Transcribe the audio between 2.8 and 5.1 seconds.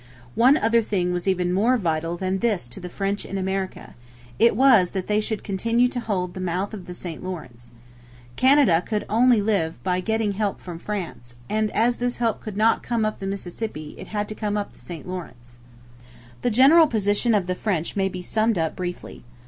French in America: it was that